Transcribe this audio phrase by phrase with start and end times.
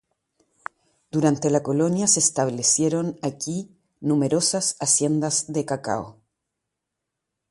[1.11, 6.19] Durante la Colonia se establecieron aquí numerosas haciendas de cacao.